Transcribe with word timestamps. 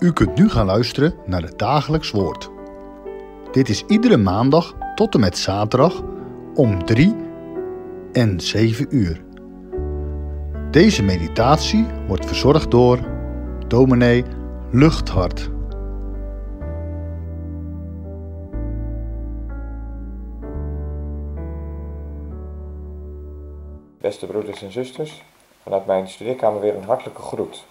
U 0.00 0.12
kunt 0.12 0.34
nu 0.34 0.48
gaan 0.48 0.66
luisteren 0.66 1.14
naar 1.26 1.42
het 1.42 1.58
dagelijks 1.58 2.10
woord. 2.10 2.50
Dit 3.52 3.68
is 3.68 3.84
iedere 3.86 4.16
maandag 4.16 4.74
tot 4.94 5.14
en 5.14 5.20
met 5.20 5.38
zaterdag 5.38 6.02
om 6.54 6.84
3 6.84 7.16
en 8.12 8.40
7 8.40 8.86
uur. 8.96 9.24
Deze 10.70 11.02
meditatie 11.02 11.86
wordt 12.06 12.26
verzorgd 12.26 12.70
door 12.70 12.98
dominee 13.68 14.24
Luchthart. 14.70 15.50
Beste 24.00 24.26
broeders 24.26 24.62
en 24.62 24.72
zusters, 24.72 25.22
vanuit 25.62 25.86
mijn 25.86 26.08
studeerkamer 26.08 26.60
weer 26.60 26.76
een 26.76 26.84
hartelijke 26.84 27.22
groet. 27.22 27.64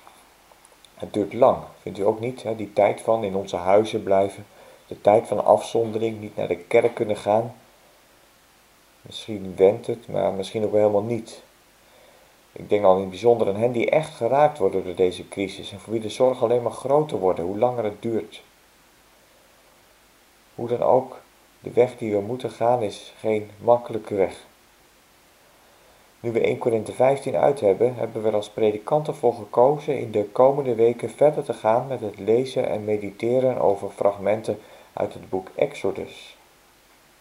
Het 0.99 1.13
duurt 1.13 1.33
lang, 1.33 1.57
vindt 1.81 1.99
u 1.99 2.05
ook 2.05 2.19
niet, 2.19 2.43
hè? 2.43 2.55
die 2.55 2.73
tijd 2.73 3.01
van 3.01 3.23
in 3.23 3.35
onze 3.35 3.55
huizen 3.55 4.03
blijven, 4.03 4.45
de 4.87 5.01
tijd 5.01 5.27
van 5.27 5.45
afzondering, 5.45 6.19
niet 6.19 6.35
naar 6.35 6.47
de 6.47 6.57
kerk 6.57 6.95
kunnen 6.95 7.17
gaan. 7.17 7.55
Misschien 9.01 9.53
wendt 9.55 9.87
het, 9.87 10.07
maar 10.07 10.33
misschien 10.33 10.63
ook 10.63 10.73
helemaal 10.73 11.03
niet. 11.03 11.43
Ik 12.51 12.69
denk 12.69 12.83
al 12.83 12.95
in 12.95 13.01
het 13.01 13.09
bijzonder 13.09 13.47
aan 13.47 13.55
hen 13.55 13.71
die 13.71 13.89
echt 13.89 14.15
geraakt 14.15 14.57
worden 14.57 14.83
door 14.83 14.95
deze 14.95 15.27
crisis 15.27 15.71
en 15.71 15.79
voor 15.79 15.93
wie 15.93 16.01
de 16.01 16.09
zorg 16.09 16.43
alleen 16.43 16.61
maar 16.61 16.71
groter 16.71 17.17
wordt, 17.17 17.39
hoe 17.39 17.57
langer 17.57 17.83
het 17.83 18.01
duurt. 18.01 18.41
Hoe 20.55 20.67
dan 20.67 20.81
ook, 20.81 21.19
de 21.59 21.71
weg 21.71 21.97
die 21.97 22.11
we 22.11 22.21
moeten 22.21 22.51
gaan 22.51 22.81
is 22.81 23.13
geen 23.19 23.49
makkelijke 23.57 24.15
weg. 24.15 24.47
Nu 26.21 26.31
we 26.31 26.39
1 26.39 26.57
Korinthe 26.57 26.93
15 26.93 27.35
uit 27.35 27.59
hebben, 27.59 27.95
hebben 27.95 28.21
we 28.21 28.27
er 28.27 28.35
als 28.35 28.49
predikant 28.49 29.07
ervoor 29.07 29.33
gekozen 29.33 29.99
in 29.99 30.11
de 30.11 30.25
komende 30.25 30.75
weken 30.75 31.09
verder 31.09 31.43
te 31.43 31.53
gaan 31.53 31.87
met 31.87 31.99
het 31.99 32.19
lezen 32.19 32.69
en 32.69 32.83
mediteren 32.83 33.61
over 33.61 33.89
fragmenten 33.89 34.59
uit 34.93 35.13
het 35.13 35.29
boek 35.29 35.47
Exodus. 35.55 36.37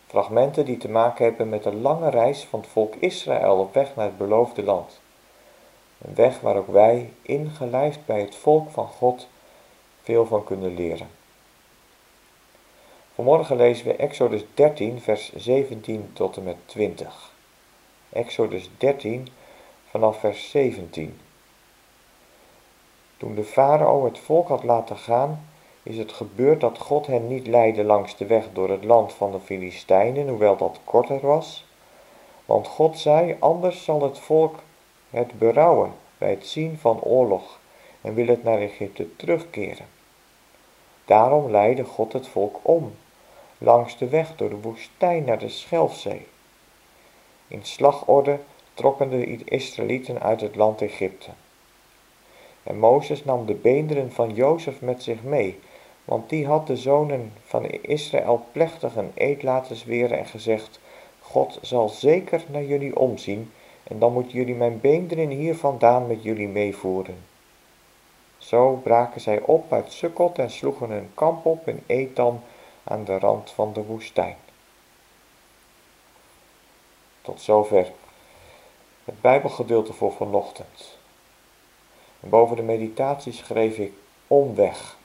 Fragmenten 0.07 0.65
die 0.65 0.77
te 0.77 0.89
maken 0.89 1.25
hebben 1.25 1.49
met 1.49 1.63
de 1.63 1.75
lange 1.75 2.11
reis 2.11 2.45
van 2.45 2.61
het 2.61 2.69
volk 2.69 2.95
Israël 2.95 3.59
op 3.59 3.75
weg 3.75 3.97
naar 3.97 4.07
het 4.07 4.19
beloofde 4.19 4.63
land. 4.63 5.01
Een 6.03 6.15
weg 6.15 6.41
waar 6.41 6.57
ook 6.57 6.73
wij, 6.73 7.13
ingelijfd 7.23 8.07
bij 8.07 8.21
het 8.21 8.35
volk 8.35 8.71
van 8.71 8.87
God, 8.87 9.29
veel 10.03 10.27
van 10.27 10.45
kunnen 10.45 10.75
leren. 10.75 11.09
Vanmorgen 13.15 13.57
lezen 13.57 13.87
we 13.87 13.97
Exodus 13.97 14.45
13, 14.55 15.01
vers 15.01 15.33
17 15.35 16.11
tot 16.13 16.37
en 16.37 16.43
met 16.43 16.57
20. 16.67 17.37
Exodus 18.13 18.71
13 18.79 19.29
vanaf 19.91 20.21
vers 20.21 20.51
17. 20.51 21.21
Toen 23.17 23.35
de 23.35 23.45
farao 23.45 24.05
het 24.05 24.19
volk 24.19 24.49
had 24.49 24.65
laten 24.65 24.97
gaan, 24.97 25.49
is 25.83 25.97
het 25.99 26.13
gebeurd 26.13 26.61
dat 26.61 26.79
God 26.79 27.07
hen 27.07 27.29
niet 27.29 27.47
leidde 27.47 27.85
langs 27.85 28.17
de 28.17 28.27
weg 28.27 28.45
door 28.53 28.71
het 28.71 28.85
land 28.85 29.13
van 29.13 29.33
de 29.33 29.41
Filistijnen, 29.41 30.29
hoewel 30.29 30.57
dat 30.57 30.81
korter 30.85 31.21
was. 31.21 31.67
Want 32.45 32.67
God 32.67 32.99
zei, 32.99 33.37
anders 33.39 33.85
zal 33.85 34.03
het 34.03 34.19
volk 34.19 34.59
het 35.11 35.39
berouwen 35.39 35.93
bij 36.19 36.31
het 36.31 36.47
zien 36.47 36.79
van 36.79 37.01
oorlog 37.01 37.59
en 38.01 38.15
wil 38.15 38.27
het 38.27 38.45
naar 38.45 38.59
Egypte 38.59 39.17
terugkeren. 39.17 39.87
Daarom 41.05 41.51
leidde 41.51 41.85
God 41.85 42.13
het 42.13 42.29
volk 42.29 42.59
om, 42.63 42.95
langs 43.59 43.99
de 43.99 44.09
weg 44.09 44.37
door 44.37 44.49
de 44.49 44.61
woestijn 44.61 45.25
naar 45.25 45.39
de 45.39 45.49
Schelfzee. 45.49 46.27
In 47.49 47.65
slagorde 47.65 48.39
trokken 48.75 49.11
de 49.11 49.45
Israëlieten 49.45 50.21
uit 50.21 50.41
het 50.41 50.57
land 50.57 50.83
Egypte. 50.83 51.31
En 52.63 52.79
Mozes 52.79 53.25
nam 53.25 53.47
de 53.47 53.55
beenderen 53.55 54.13
van 54.13 54.35
Jozef 54.35 54.81
met 54.81 55.03
zich 55.03 55.23
mee, 55.23 55.59
want 56.05 56.29
die 56.29 56.47
had 56.47 56.67
de 56.67 56.77
zonen 56.77 57.33
van 57.45 57.65
Israël 57.67 58.45
plechtig 58.53 58.97
een 58.97 59.13
eed 59.15 59.43
laten 59.43 59.77
zweren 59.77 60.19
en 60.19 60.27
gezegd, 60.27 60.81
God 61.21 61.59
zal 61.63 61.89
zeker 61.89 62.45
naar 62.49 62.65
jullie 62.65 62.99
omzien, 62.99 63.53
en 63.83 63.99
dan 63.99 64.13
moeten 64.13 64.33
jullie 64.33 64.55
mijn 64.55 64.81
beenderen 64.81 65.29
hier 65.29 65.57
vandaan 65.57 66.07
met 66.07 66.23
jullie 66.23 66.49
meevoeren. 66.49 67.17
Zo 68.39 68.81
braken 68.83 69.21
zij 69.21 69.41
op 69.41 69.73
uit 69.73 69.93
Sukkot 69.93 70.39
en 70.39 70.51
sloegen 70.51 70.91
hun 70.91 71.11
kamp 71.15 71.47
op 71.47 71.69
in 71.69 71.83
Etam 71.87 72.41
aan 72.85 73.05
de 73.05 73.19
rand 73.19 73.51
van 73.51 73.73
de 73.73 73.85
woestijn. 73.85 74.37
Tot 77.29 77.41
zover 77.41 77.93
het 79.05 79.21
Bijbelgedeelte 79.21 79.93
voor 79.93 80.13
vanochtend. 80.13 80.99
En 82.21 82.29
boven 82.29 82.57
de 82.57 82.63
meditatie 82.63 83.33
schreef 83.33 83.79
ik 83.79 83.93
omweg. 84.27 84.97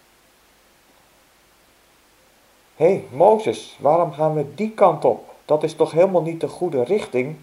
Hé, 2.75 2.85
hey, 2.85 3.05
Mozes, 3.11 3.77
waarom 3.79 4.11
gaan 4.11 4.33
we 4.33 4.55
die 4.55 4.71
kant 4.71 5.05
op? 5.05 5.35
Dat 5.45 5.63
is 5.63 5.75
toch 5.75 5.91
helemaal 5.91 6.21
niet 6.21 6.41
de 6.41 6.47
goede 6.47 6.83
richting? 6.83 7.35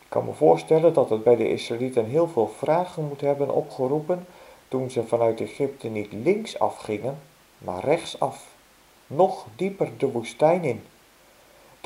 Ik 0.00 0.08
kan 0.08 0.24
me 0.24 0.32
voorstellen 0.32 0.92
dat 0.92 1.10
het 1.10 1.22
bij 1.22 1.36
de 1.36 1.48
Israëlieten 1.48 2.04
heel 2.04 2.28
veel 2.28 2.48
vragen 2.58 3.08
moet 3.08 3.20
hebben 3.20 3.50
opgeroepen 3.50 4.26
toen 4.68 4.90
ze 4.90 5.06
vanuit 5.06 5.40
Egypte 5.40 5.88
niet 5.88 6.12
links 6.12 6.58
afgingen, 6.58 7.18
maar 7.58 7.84
rechtsaf, 7.84 8.46
nog 9.06 9.46
dieper 9.56 9.90
de 9.98 10.10
woestijn 10.10 10.64
in. 10.64 10.82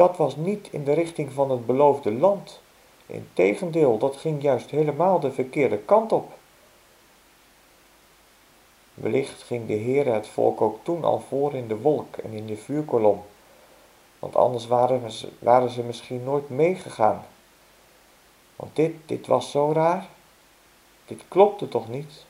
Dat 0.02 0.16
was 0.16 0.36
niet 0.36 0.68
in 0.70 0.84
de 0.84 0.92
richting 0.92 1.32
van 1.32 1.50
het 1.50 1.66
beloofde 1.66 2.12
land. 2.12 2.60
Integendeel, 3.06 3.98
dat 3.98 4.16
ging 4.16 4.42
juist 4.42 4.70
helemaal 4.70 5.20
de 5.20 5.32
verkeerde 5.32 5.78
kant 5.78 6.12
op. 6.12 6.32
Wellicht 8.94 9.42
ging 9.42 9.66
de 9.66 9.72
Heer 9.72 10.14
het 10.14 10.26
volk 10.26 10.60
ook 10.60 10.78
toen 10.82 11.04
al 11.04 11.20
voor 11.28 11.54
in 11.54 11.68
de 11.68 11.76
wolk 11.76 12.16
en 12.16 12.32
in 12.32 12.46
de 12.46 12.56
vuurkolom, 12.56 13.22
want 14.18 14.36
anders 14.36 14.66
waren 14.66 15.10
ze, 15.10 15.28
waren 15.38 15.70
ze 15.70 15.82
misschien 15.82 16.24
nooit 16.24 16.48
meegegaan. 16.48 17.24
Want 18.56 18.76
dit, 18.76 18.94
dit 19.06 19.26
was 19.26 19.50
zo 19.50 19.72
raar, 19.72 20.08
dit 21.04 21.22
klopte 21.28 21.69
toch 21.69 21.88
niet? 21.88 22.24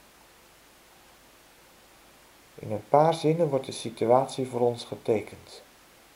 In 2.54 2.72
een 2.72 2.84
paar 2.88 3.14
zinnen 3.14 3.48
wordt 3.48 3.66
de 3.66 3.72
situatie 3.72 4.46
voor 4.46 4.60
ons 4.60 4.84
getekend. 4.84 5.62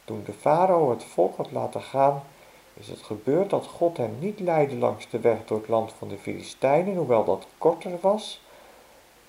Toen 0.07 0.23
de 0.25 0.33
farao 0.33 0.91
het 0.91 1.05
volk 1.05 1.37
had 1.37 1.51
laten 1.51 1.83
gaan, 1.83 2.23
is 2.75 2.89
het 2.89 3.03
gebeurd 3.03 3.51
dat 3.51 3.67
God 3.67 3.97
hem 3.97 4.17
niet 4.19 4.41
leidde 4.41 4.77
langs 4.77 5.11
de 5.11 5.21
weg 5.21 5.45
door 5.45 5.59
het 5.59 5.69
land 5.69 5.93
van 5.93 6.09
de 6.09 6.19
Filistijnen, 6.19 6.97
hoewel 6.97 7.25
dat 7.25 7.47
korter 7.59 7.99
was. 8.01 8.41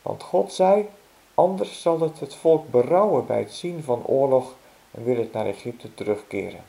Want 0.01 0.23
God 0.23 0.53
zei, 0.53 0.89
anders 1.33 1.81
zal 1.81 1.99
het 1.99 2.19
het 2.19 2.35
volk 2.35 2.69
berouwen 2.71 3.25
bij 3.25 3.39
het 3.39 3.53
zien 3.53 3.83
van 3.83 4.05
oorlog 4.05 4.55
en 4.91 5.03
wil 5.03 5.17
het 5.17 5.33
naar 5.33 5.45
Egypte 5.45 5.93
terugkeren. 5.93 6.63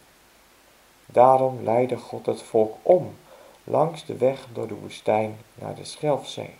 Daarom 1.06 1.62
leidde 1.62 1.96
God 1.96 2.26
het 2.26 2.42
volk 2.42 2.76
om, 2.82 3.16
langs 3.64 4.04
de 4.04 4.16
weg 4.16 4.46
door 4.52 4.68
de 4.68 4.74
woestijn 4.74 5.38
naar 5.54 5.74
de 5.74 5.84
Schelfzee. 5.84 6.54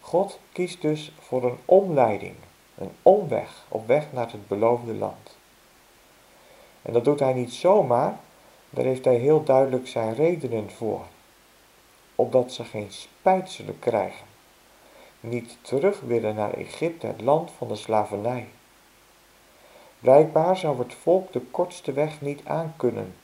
God 0.00 0.38
kiest 0.52 0.82
dus 0.82 1.12
voor 1.20 1.44
een 1.44 1.58
omleiding, 1.64 2.36
een 2.78 2.92
omweg 3.02 3.64
op 3.68 3.86
weg 3.86 4.12
naar 4.12 4.32
het 4.32 4.48
beloofde 4.48 4.94
land. 4.94 5.40
En 6.82 6.92
dat 6.92 7.04
doet 7.04 7.20
hij 7.20 7.32
niet 7.32 7.52
zomaar, 7.52 8.18
daar 8.70 8.84
heeft 8.84 9.04
hij 9.04 9.16
heel 9.16 9.44
duidelijk 9.44 9.88
zijn 9.88 10.14
redenen 10.14 10.70
voor. 10.70 11.06
Opdat 12.14 12.52
ze 12.52 12.64
geen 12.64 12.92
spijt 12.92 13.50
zullen 13.50 13.78
krijgen. 13.78 14.26
Niet 15.20 15.56
terug 15.60 16.00
willen 16.00 16.34
naar 16.34 16.52
Egypte, 16.54 17.06
het 17.06 17.20
land 17.20 17.50
van 17.58 17.68
de 17.68 17.76
slavernij. 17.76 18.48
Blijkbaar 19.98 20.56
zou 20.56 20.78
het 20.78 20.94
volk 20.94 21.32
de 21.32 21.40
kortste 21.40 21.92
weg 21.92 22.20
niet 22.20 22.40
aankunnen. 22.44 23.14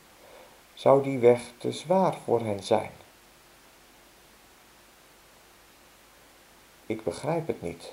Zou 0.75 1.03
die 1.03 1.19
weg 1.19 1.41
te 1.59 1.73
zwaar 1.73 2.17
voor 2.25 2.41
hen 2.41 2.63
zijn? 2.63 2.91
Ik 6.87 7.05
begrijp 7.05 7.47
het 7.47 7.63
niet. 7.63 7.93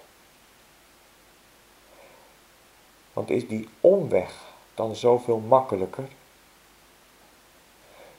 Want 3.14 3.30
is 3.30 3.48
die 3.48 3.70
omweg 3.82 4.55
dan 4.75 4.95
zoveel 4.95 5.38
makkelijker? 5.39 6.07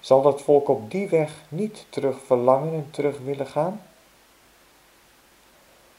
Zal 0.00 0.22
dat 0.22 0.42
volk 0.42 0.68
op 0.68 0.90
die 0.90 1.08
weg 1.08 1.42
niet 1.48 1.86
terug 1.88 2.18
verlangen 2.24 2.72
en 2.72 2.88
terug 2.90 3.18
willen 3.18 3.46
gaan? 3.46 3.82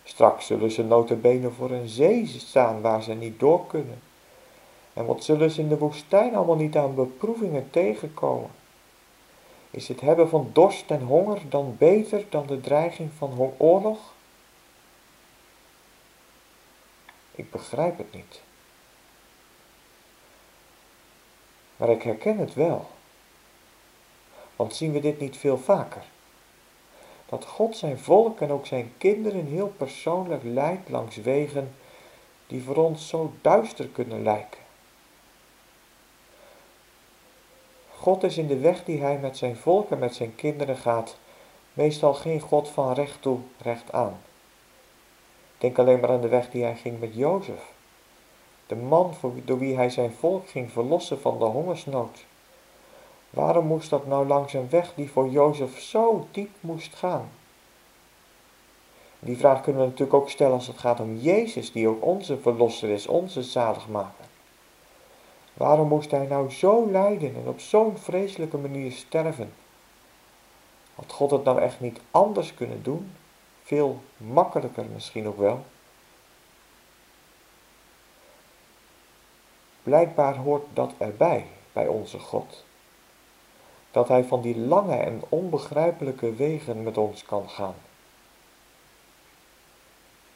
Straks 0.03 0.45
zullen 0.45 0.71
ze 0.71 0.83
notabene 0.83 1.51
voor 1.51 1.71
een 1.71 1.87
zee 1.87 2.27
staan 2.27 2.81
waar 2.81 3.03
ze 3.03 3.13
niet 3.13 3.39
door 3.39 3.67
kunnen. 3.67 4.01
En 4.93 5.05
wat 5.05 5.23
zullen 5.23 5.51
ze 5.51 5.61
in 5.61 5.67
de 5.67 5.77
woestijn 5.77 6.35
allemaal 6.35 6.55
niet 6.55 6.77
aan 6.77 6.95
beproevingen 6.95 7.69
tegenkomen? 7.69 8.49
Is 9.71 9.87
het 9.87 10.01
hebben 10.01 10.29
van 10.29 10.49
dorst 10.53 10.91
en 10.91 11.01
honger 11.01 11.41
dan 11.49 11.75
beter 11.77 12.25
dan 12.29 12.45
de 12.45 12.59
dreiging 12.59 13.09
van 13.17 13.53
oorlog? 13.57 13.99
Ik 17.31 17.51
begrijp 17.51 17.97
het 17.97 18.13
niet. 18.13 18.41
Maar 21.77 21.89
ik 21.89 22.03
herken 22.03 22.37
het 22.37 22.53
wel. 22.53 22.87
Want 24.55 24.75
zien 24.75 24.91
we 24.91 24.99
dit 24.99 25.19
niet 25.19 25.37
veel 25.37 25.57
vaker? 25.57 26.03
dat 27.29 27.45
God 27.45 27.77
zijn 27.77 27.99
volk 27.99 28.41
en 28.41 28.51
ook 28.51 28.65
zijn 28.65 28.93
kinderen 28.97 29.45
heel 29.45 29.73
persoonlijk 29.77 30.43
leidt 30.43 30.89
langs 30.89 31.15
wegen 31.15 31.75
die 32.47 32.63
voor 32.63 32.75
ons 32.75 33.07
zo 33.07 33.33
duister 33.41 33.87
kunnen 33.87 34.23
lijken. 34.23 34.61
God 37.95 38.23
is 38.23 38.37
in 38.37 38.47
de 38.47 38.57
weg 38.57 38.83
die 38.83 39.01
hij 39.01 39.17
met 39.17 39.37
zijn 39.37 39.55
volk 39.55 39.91
en 39.91 39.99
met 39.99 40.15
zijn 40.15 40.35
kinderen 40.35 40.77
gaat, 40.77 41.17
meestal 41.73 42.13
geen 42.13 42.39
God 42.39 42.69
van 42.69 42.93
recht 42.93 43.21
toe, 43.21 43.39
recht 43.61 43.91
aan. 43.91 44.19
Denk 45.57 45.79
alleen 45.79 45.99
maar 45.99 46.09
aan 46.09 46.21
de 46.21 46.27
weg 46.27 46.49
die 46.49 46.63
hij 46.63 46.75
ging 46.75 46.99
met 46.99 47.15
Jozef. 47.15 47.75
De 48.67 48.75
man 48.75 49.13
door 49.45 49.59
wie 49.59 49.75
hij 49.75 49.89
zijn 49.89 50.11
volk 50.11 50.49
ging 50.49 50.71
verlossen 50.71 51.21
van 51.21 51.39
de 51.39 51.45
hongersnood. 51.45 52.25
Waarom 53.29 53.65
moest 53.65 53.89
dat 53.89 54.07
nou 54.07 54.27
langs 54.27 54.53
een 54.53 54.69
weg 54.69 54.93
die 54.95 55.11
voor 55.11 55.29
Jozef 55.29 55.79
zo 55.79 56.27
diep 56.31 56.49
moest 56.59 56.95
gaan? 56.95 57.29
Die 59.19 59.37
vraag 59.37 59.61
kunnen 59.61 59.81
we 59.81 59.87
natuurlijk 59.87 60.17
ook 60.17 60.29
stellen 60.29 60.53
als 60.53 60.67
het 60.67 60.77
gaat 60.77 60.99
om 60.99 61.15
Jezus, 61.15 61.71
die 61.71 61.87
ook 61.87 62.05
onze 62.05 62.37
verlosser 62.37 62.89
is, 62.89 63.07
onze 63.07 63.43
zaligmaker. 63.43 64.25
Waarom 65.53 65.87
moest 65.87 66.11
hij 66.11 66.25
nou 66.25 66.51
zo 66.51 66.91
lijden 66.91 67.35
en 67.35 67.47
op 67.47 67.59
zo'n 67.59 67.97
vreselijke 67.97 68.57
manier 68.57 68.91
sterven? 68.91 69.53
Had 70.95 71.11
God 71.11 71.31
het 71.31 71.43
nou 71.43 71.61
echt 71.61 71.79
niet 71.79 71.99
anders 72.11 72.53
kunnen 72.53 72.83
doen? 72.83 73.11
Veel 73.63 74.01
makkelijker 74.17 74.85
misschien 74.93 75.27
ook 75.27 75.37
wel. 75.37 75.63
Blijkbaar 79.87 80.35
hoort 80.35 80.65
dat 80.73 80.93
erbij 80.97 81.45
bij 81.73 81.87
onze 81.87 82.19
God. 82.19 82.63
Dat 83.91 84.07
Hij 84.07 84.23
van 84.23 84.41
die 84.41 84.57
lange 84.57 84.95
en 84.95 85.21
onbegrijpelijke 85.29 86.33
wegen 86.33 86.83
met 86.83 86.97
ons 86.97 87.25
kan 87.25 87.49
gaan. 87.49 87.75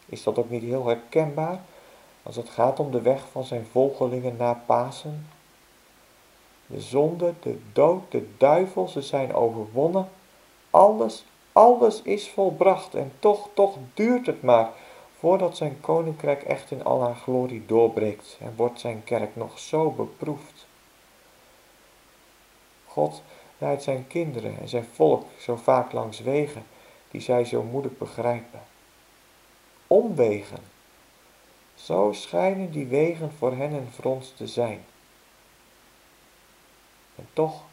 Is 0.05 0.23
dat 0.23 0.37
ook 0.37 0.49
niet 0.49 0.61
heel 0.61 0.85
herkenbaar 0.85 1.59
als 2.23 2.35
het 2.35 2.49
gaat 2.49 2.79
om 2.79 2.91
de 2.91 3.01
weg 3.01 3.27
van 3.31 3.43
zijn 3.43 3.65
volgelingen 3.71 4.35
na 4.37 4.53
Pasen? 4.65 5.27
De 6.65 6.81
zonde, 6.81 7.33
de 7.39 7.59
dood, 7.73 8.11
de 8.11 8.29
duivel, 8.37 8.87
ze 8.87 9.01
zijn 9.01 9.33
overwonnen. 9.33 10.09
Alles, 10.69 11.25
alles 11.51 12.01
is 12.01 12.29
volbracht 12.29 12.95
en 12.95 13.11
toch, 13.19 13.49
toch 13.53 13.77
duurt 13.93 14.25
het 14.25 14.41
maar 14.41 14.69
voordat 15.21 15.57
zijn 15.57 15.81
koninkrijk 15.81 16.43
echt 16.43 16.71
in 16.71 16.83
al 16.83 17.01
haar 17.01 17.15
glorie 17.15 17.65
doorbreekt 17.65 18.37
en 18.39 18.53
wordt 18.55 18.79
zijn 18.79 19.03
kerk 19.03 19.35
nog 19.35 19.59
zo 19.59 19.91
beproefd. 19.91 20.65
God 22.85 23.21
leidt 23.57 23.83
zijn 23.83 24.07
kinderen 24.07 24.59
en 24.59 24.69
zijn 24.69 24.87
volk 24.93 25.25
zo 25.39 25.55
vaak 25.55 25.91
langs 25.91 26.19
wegen 26.19 26.63
die 27.11 27.21
zij 27.21 27.45
zo 27.45 27.63
moeilijk 27.63 27.97
begrijpen. 27.97 28.61
Omwegen. 29.87 30.63
Zo 31.75 32.11
schijnen 32.13 32.71
die 32.71 32.85
wegen 32.85 33.31
voor 33.37 33.55
hen 33.55 33.71
en 33.71 33.87
voor 33.91 34.11
ons 34.11 34.33
te 34.35 34.47
zijn. 34.47 34.85
En 37.15 37.27
toch, 37.33 37.63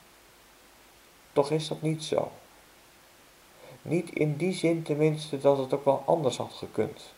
toch 1.32 1.50
is 1.50 1.68
dat 1.68 1.82
niet 1.82 2.04
zo. 2.04 2.30
Niet 3.82 4.10
in 4.10 4.36
die 4.36 4.52
zin 4.52 4.82
tenminste 4.82 5.38
dat 5.38 5.58
het 5.58 5.74
ook 5.74 5.84
wel 5.84 6.02
anders 6.06 6.36
had 6.36 6.52
gekund. 6.52 7.16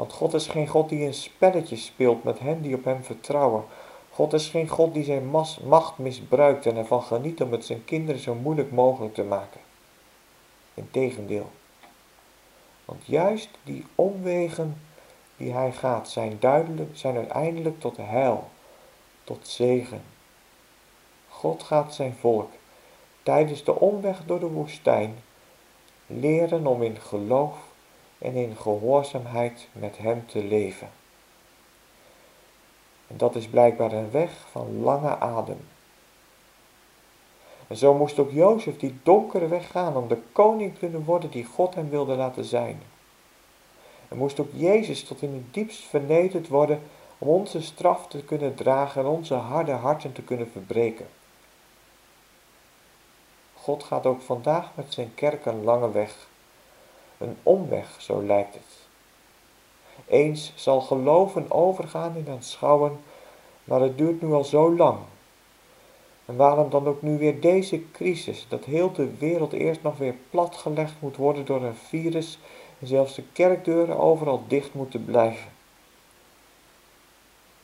Want 0.00 0.12
God 0.12 0.34
is 0.34 0.46
geen 0.46 0.66
God 0.66 0.88
die 0.88 1.06
een 1.06 1.14
spelletje 1.14 1.76
speelt 1.76 2.24
met 2.24 2.38
hen 2.38 2.62
die 2.62 2.74
op 2.74 2.84
hem 2.84 3.04
vertrouwen. 3.04 3.64
God 4.10 4.32
is 4.32 4.48
geen 4.48 4.68
God 4.68 4.94
die 4.94 5.04
zijn 5.04 5.30
macht 5.64 5.98
misbruikt 5.98 6.66
en 6.66 6.76
ervan 6.76 7.02
geniet 7.02 7.42
om 7.42 7.52
het 7.52 7.64
zijn 7.64 7.84
kinderen 7.84 8.20
zo 8.20 8.34
moeilijk 8.34 8.72
mogelijk 8.72 9.14
te 9.14 9.22
maken. 9.22 9.60
Integendeel. 10.74 11.50
Want 12.84 13.06
juist 13.06 13.48
die 13.62 13.86
omwegen 13.94 14.80
die 15.36 15.52
hij 15.52 15.72
gaat 15.72 16.08
zijn 16.08 16.36
duidelijk, 16.38 16.90
zijn 16.92 17.16
uiteindelijk 17.16 17.80
tot 17.80 17.96
heil, 17.96 18.48
tot 19.24 19.48
zegen. 19.48 20.02
God 21.28 21.62
gaat 21.62 21.94
zijn 21.94 22.14
volk 22.20 22.50
tijdens 23.22 23.64
de 23.64 23.74
omweg 23.74 24.22
door 24.26 24.40
de 24.40 24.50
woestijn 24.50 25.18
leren 26.06 26.66
om 26.66 26.82
in 26.82 26.96
geloof 26.96 27.68
en 28.20 28.34
in 28.34 28.56
gehoorzaamheid 28.56 29.68
met 29.72 29.98
Hem 29.98 30.26
te 30.26 30.44
leven. 30.44 30.88
En 33.06 33.16
dat 33.16 33.34
is 33.34 33.46
blijkbaar 33.46 33.92
een 33.92 34.10
weg 34.10 34.30
van 34.50 34.80
lange 34.80 35.18
adem. 35.18 35.68
En 37.68 37.76
zo 37.76 37.94
moest 37.94 38.18
ook 38.18 38.30
Jozef 38.30 38.76
die 38.76 38.98
donkere 39.02 39.48
weg 39.48 39.70
gaan 39.70 39.96
om 39.96 40.08
de 40.08 40.18
koning 40.32 40.78
kunnen 40.78 41.04
worden 41.04 41.30
die 41.30 41.44
God 41.44 41.74
hem 41.74 41.90
wilde 41.90 42.14
laten 42.14 42.44
zijn. 42.44 42.82
En 44.08 44.16
moest 44.16 44.40
ook 44.40 44.50
Jezus 44.52 45.04
tot 45.04 45.22
in 45.22 45.34
het 45.34 45.54
diepst 45.54 45.84
vernederd 45.84 46.48
worden 46.48 46.82
om 47.18 47.28
onze 47.28 47.62
straf 47.62 48.06
te 48.06 48.24
kunnen 48.24 48.54
dragen 48.54 49.00
en 49.00 49.08
onze 49.08 49.34
harde 49.34 49.72
harten 49.72 50.12
te 50.12 50.22
kunnen 50.22 50.50
verbreken. 50.50 51.08
God 53.54 53.84
gaat 53.84 54.06
ook 54.06 54.20
vandaag 54.20 54.70
met 54.74 54.92
zijn 54.92 55.14
kerk 55.14 55.46
een 55.46 55.64
lange 55.64 55.90
weg. 55.90 56.28
Een 57.20 57.36
omweg, 57.42 58.02
zo 58.02 58.22
lijkt 58.22 58.54
het. 58.54 58.88
Eens 60.06 60.52
zal 60.54 60.80
geloven 60.80 61.50
overgaan 61.50 62.16
in 62.16 62.28
aanschouwen, 62.28 63.00
maar 63.64 63.80
het 63.80 63.98
duurt 63.98 64.22
nu 64.22 64.32
al 64.32 64.44
zo 64.44 64.76
lang. 64.76 64.98
En 66.24 66.36
waarom 66.36 66.70
dan 66.70 66.86
ook 66.86 67.02
nu 67.02 67.18
weer 67.18 67.40
deze 67.40 67.90
crisis, 67.90 68.46
dat 68.48 68.64
heel 68.64 68.92
de 68.92 69.16
wereld 69.16 69.52
eerst 69.52 69.82
nog 69.82 69.98
weer 69.98 70.14
platgelegd 70.30 70.94
moet 70.98 71.16
worden 71.16 71.44
door 71.44 71.62
een 71.62 71.76
virus 71.76 72.38
en 72.78 72.86
zelfs 72.86 73.14
de 73.14 73.24
kerkdeuren 73.32 73.98
overal 73.98 74.44
dicht 74.48 74.74
moeten 74.74 75.04
blijven? 75.04 75.50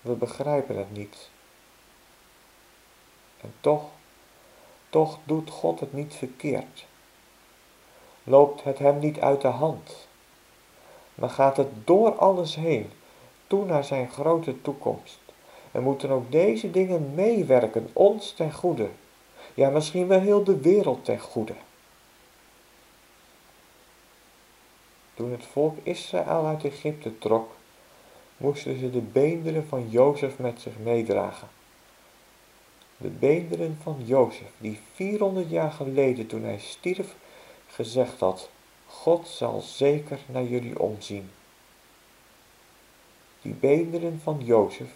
We 0.01 0.13
begrijpen 0.13 0.77
het 0.77 0.93
niet. 0.93 1.31
En 3.41 3.55
toch, 3.61 3.85
toch 4.91 5.19
doet 5.25 5.51
God 5.51 5.81
het 5.81 5.93
niet 5.93 6.15
verkeerd 6.15 6.87
loopt 8.27 8.65
het 8.65 8.79
hem 8.79 8.99
niet 8.99 9.21
uit 9.21 9.41
de 9.41 9.49
hand, 9.49 10.09
maar 11.15 11.31
gaat 11.31 11.57
het 11.57 11.69
door 11.85 12.15
alles 12.19 12.55
heen, 12.55 12.91
toe 13.47 13.65
naar 13.65 13.85
zijn 13.85 14.11
grote 14.11 14.63
toekomst. 14.63 15.19
En 15.73 15.83
moeten 15.83 16.11
ook 16.11 16.33
deze 16.33 16.71
dingen 16.71 17.15
meewerken, 17.15 17.91
ons 17.93 18.33
ten 18.33 18.53
goede, 18.53 18.89
ja 19.55 19.71
misschien 19.71 20.07
wel 20.07 20.21
heel 20.21 20.45
de 20.45 20.61
wereld 20.61 21.05
ten 21.05 21.21
goede. 21.21 21.55
Toen 25.15 25.31
het 25.31 25.45
volk 25.45 25.77
Israël 25.83 26.47
uit 26.47 26.65
Egypte 26.65 27.19
trok, 27.19 27.51
moesten 28.37 28.79
ze 28.79 28.91
de 28.91 29.01
beenderen 29.01 29.67
van 29.69 29.89
Jozef 29.89 30.39
met 30.39 30.61
zich 30.61 30.79
meedragen. 30.83 31.49
De 32.97 33.09
beenderen 33.09 33.79
van 33.83 33.97
Jozef, 34.05 34.51
die 34.59 34.81
400 34.95 35.51
jaar 35.51 35.73
geleden 35.73 36.27
toen 36.27 36.43
hij 36.43 36.59
stierf 36.59 37.15
gezegd 37.77 38.21
had, 38.21 38.51
God 38.87 39.29
zal 39.29 39.61
zeker 39.61 40.19
naar 40.27 40.45
jullie 40.45 40.81
omzien. 40.81 41.31
Die 43.43 43.53
beenderen 43.53 44.21
van 44.23 44.41
Jozef, 44.45 44.91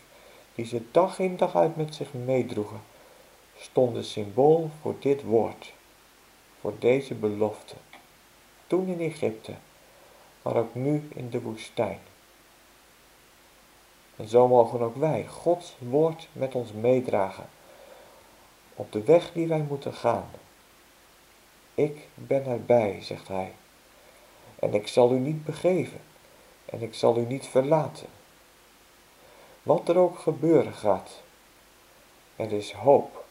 die 0.54 0.64
ze 0.64 0.82
dag 0.90 1.18
in 1.18 1.36
dag 1.36 1.56
uit 1.56 1.76
met 1.76 1.94
zich 1.94 2.12
meedroegen, 2.12 2.80
stonden 3.58 4.04
symbool 4.04 4.70
voor 4.80 4.94
dit 4.98 5.22
woord, 5.22 5.72
voor 6.60 6.72
deze 6.78 7.14
belofte. 7.14 7.74
Toen 8.66 8.86
in 8.86 9.00
Egypte, 9.00 9.54
maar 10.42 10.56
ook 10.56 10.74
nu 10.74 11.08
in 11.14 11.30
de 11.30 11.40
woestijn. 11.40 12.00
En 14.16 14.28
zo 14.28 14.48
mogen 14.48 14.80
ook 14.80 14.96
wij 14.96 15.26
Gods 15.26 15.76
woord 15.78 16.28
met 16.32 16.54
ons 16.54 16.72
meedragen 16.72 17.48
op 18.74 18.92
de 18.92 19.02
weg 19.02 19.32
die 19.32 19.46
wij 19.46 19.64
moeten 19.68 19.94
gaan 19.94 20.30
ik 21.82 22.08
ben 22.14 22.46
erbij, 22.46 23.02
zegt 23.02 23.28
hij. 23.28 23.52
En 24.58 24.74
ik 24.74 24.86
zal 24.86 25.12
u 25.12 25.18
niet 25.18 25.44
begeven 25.44 26.00
en 26.64 26.82
ik 26.82 26.94
zal 26.94 27.16
u 27.18 27.24
niet 27.24 27.46
verlaten. 27.46 28.08
Wat 29.62 29.88
er 29.88 29.96
ook 29.96 30.18
gebeuren 30.18 30.74
gaat, 30.74 31.22
er 32.36 32.52
is 32.52 32.72
hoop 32.72 33.24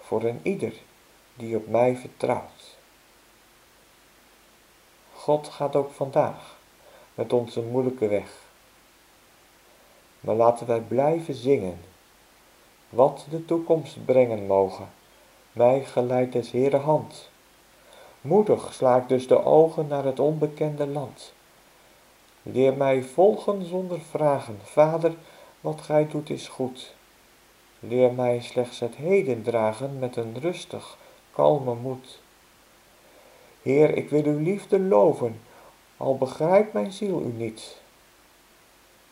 voor 0.00 0.22
een 0.22 0.40
ieder 0.42 0.72
die 1.34 1.56
op 1.56 1.68
mij 1.68 1.96
vertrouwt. 1.96 2.76
God 5.12 5.48
gaat 5.48 5.76
ook 5.76 5.92
vandaag 5.92 6.56
met 7.14 7.32
onze 7.32 7.62
moeilijke 7.62 8.08
weg. 8.08 8.42
Maar 10.20 10.34
laten 10.34 10.66
wij 10.66 10.80
blijven 10.80 11.34
zingen, 11.34 11.80
wat 12.88 13.26
de 13.30 13.44
toekomst 13.44 14.04
brengen 14.04 14.46
mogen, 14.46 14.88
mij 15.52 15.84
geleid 15.84 16.32
des 16.32 16.50
Heere 16.50 16.76
hand. 16.76 17.30
Moedig 18.24 18.74
sla 18.74 18.96
ik 18.96 19.08
dus 19.08 19.26
de 19.26 19.44
ogen 19.44 19.86
naar 19.86 20.04
het 20.04 20.20
onbekende 20.20 20.86
land. 20.86 21.32
Leer 22.42 22.74
mij 22.76 23.02
volgen 23.02 23.66
zonder 23.66 24.00
vragen, 24.00 24.58
Vader, 24.62 25.14
wat 25.60 25.80
gij 25.80 26.08
doet 26.08 26.30
is 26.30 26.48
goed. 26.48 26.94
Leer 27.78 28.12
mij 28.12 28.40
slechts 28.40 28.80
het 28.80 28.94
heden 28.94 29.42
dragen 29.42 29.98
met 29.98 30.16
een 30.16 30.36
rustig, 30.40 30.96
kalme 31.32 31.74
moed. 31.74 32.20
Heer, 33.62 33.96
ik 33.96 34.10
wil 34.10 34.24
uw 34.24 34.38
liefde 34.38 34.80
loven, 34.80 35.40
al 35.96 36.18
begrijpt 36.18 36.72
mijn 36.72 36.92
ziel 36.92 37.20
u 37.20 37.32
niet. 37.32 37.76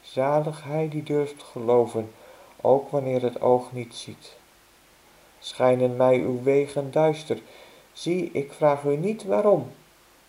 Zalig 0.00 0.64
hij 0.64 0.88
die 0.88 1.02
durft 1.02 1.42
geloven, 1.42 2.12
ook 2.61 2.90
wanneer 2.90 3.23
het 3.23 3.40
oog 3.40 3.73
niet 3.73 3.95
ziet. 3.95 4.37
Schijnen 5.38 5.97
mij 5.97 6.19
uw 6.19 6.42
wegen 6.42 6.90
duister, 6.90 7.38
zie, 7.92 8.30
ik 8.32 8.52
vraag 8.52 8.82
u 8.82 8.96
niet 8.96 9.25
waarom. 9.25 9.72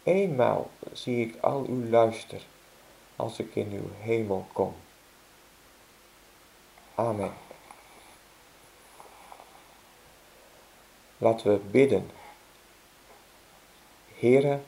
Eenmaal 0.03 0.69
zie 0.91 1.27
ik 1.27 1.41
al 1.41 1.65
uw 1.67 1.89
luister, 1.89 2.41
als 3.15 3.39
ik 3.39 3.55
in 3.55 3.71
uw 3.71 3.89
hemel 3.99 4.45
kom. 4.53 4.75
Amen. 6.95 7.33
Laten 11.17 11.51
we 11.51 11.57
bidden. 11.57 12.09
Heere, 14.19 14.59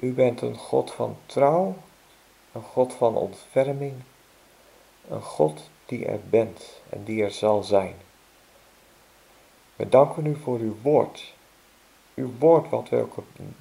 u 0.00 0.12
bent 0.12 0.40
een 0.40 0.56
God 0.56 0.92
van 0.92 1.16
trouw, 1.26 1.76
een 2.52 2.62
God 2.62 2.92
van 2.92 3.16
ontferming, 3.16 3.94
een 5.08 5.22
God 5.22 5.70
die 5.86 6.06
er 6.06 6.20
bent 6.28 6.80
en 6.88 7.04
die 7.04 7.22
er 7.22 7.30
zal 7.30 7.62
zijn. 7.62 7.94
We 9.82 9.88
danken 9.88 10.26
u 10.26 10.36
voor 10.36 10.58
uw 10.58 10.76
woord, 10.82 11.34
uw 12.14 12.30
woord 12.38 12.70
wat 12.70 12.88
wij 12.88 13.00
ook, 13.00 13.14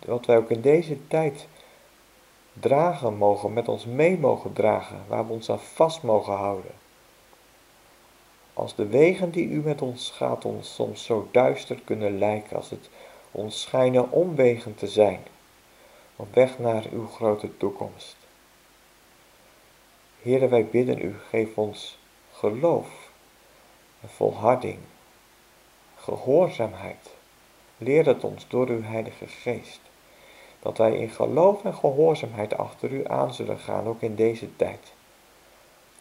wat 0.06 0.26
wij 0.26 0.38
ook 0.38 0.50
in 0.50 0.62
deze 0.62 1.08
tijd 1.08 1.48
dragen 2.54 3.18
mogen, 3.18 3.54
met 3.54 3.68
ons 3.68 3.86
mee 3.86 4.18
mogen 4.18 4.54
dragen, 4.54 5.04
waar 5.08 5.28
we 5.28 5.34
ons 5.34 5.50
aan 5.50 5.60
vast 5.60 6.04
mogen 6.04 6.34
houden. 6.34 6.72
Als 8.54 8.76
de 8.76 8.88
wegen 8.88 9.32
die 9.32 9.48
u 9.48 9.62
met 9.62 9.82
ons 9.82 10.12
gaat 10.12 10.46
ons 10.46 10.74
soms 10.74 11.04
zo 11.04 11.28
duister 11.32 11.82
kunnen 11.84 12.18
lijken, 12.18 12.56
als 12.56 12.70
het 12.70 12.90
ons 13.32 13.62
schijnen 13.62 14.12
omwegen 14.12 14.76
te 14.76 14.88
zijn, 14.88 15.20
op 16.16 16.34
weg 16.34 16.60
naar 16.60 16.86
uw 16.92 17.08
grote 17.08 17.58
toekomst. 17.58 18.16
Heere, 20.22 20.48
wij 20.48 20.66
bidden 20.66 21.02
u, 21.02 21.16
geef 21.30 21.58
ons 21.58 21.98
geloof 22.32 23.12
en 24.02 24.10
volharding, 24.10 24.78
gehoorzaamheid. 26.04 27.10
Leer 27.78 28.06
het 28.06 28.24
ons 28.24 28.48
door 28.48 28.68
uw 28.68 28.82
Heilige 28.82 29.28
Geest, 29.28 29.80
dat 30.60 30.78
wij 30.78 30.98
in 30.98 31.10
geloof 31.10 31.64
en 31.64 31.74
gehoorzaamheid 31.74 32.58
achter 32.58 32.92
u 32.92 33.08
aan 33.08 33.34
zullen 33.34 33.60
gaan, 33.60 33.88
ook 33.88 34.02
in 34.02 34.16
deze 34.16 34.56
tijd, 34.56 34.94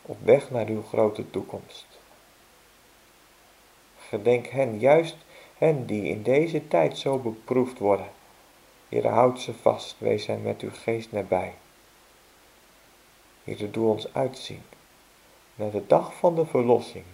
op 0.02 0.16
weg 0.22 0.50
naar 0.50 0.66
uw 0.66 0.82
grote 0.82 1.30
toekomst. 1.30 1.86
Gedenk 4.08 4.46
hen, 4.46 4.78
juist 4.78 5.16
hen 5.58 5.86
die 5.86 6.02
in 6.02 6.22
deze 6.22 6.68
tijd 6.68 6.98
zo 6.98 7.18
beproefd 7.18 7.78
worden. 7.78 8.10
Heere, 8.88 9.08
houd 9.08 9.40
ze 9.40 9.54
vast, 9.54 9.96
wees 9.98 10.26
hen 10.26 10.42
met 10.42 10.60
uw 10.60 10.72
geest 10.72 11.12
nabij. 11.12 11.54
Heere, 13.44 13.70
doe 13.70 13.88
ons 13.88 14.14
uitzien 14.14 14.62
naar 15.54 15.70
de 15.70 15.86
dag 15.86 16.14
van 16.14 16.34
de 16.34 16.46
verlossing, 16.46 17.04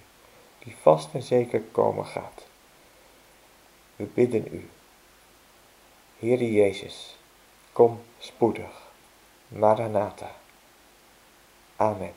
die 0.59 0.76
vast 0.81 1.09
en 1.12 1.23
zeker 1.23 1.62
komen 1.73 2.07
gaat. 2.07 2.47
We 3.96 4.04
bidden 4.04 4.46
u. 4.52 4.68
Heere 6.18 6.52
Jezus, 6.52 7.16
kom 7.72 8.00
spoedig. 8.18 8.84
Maranatha. 9.48 10.30
Amen. 11.76 12.12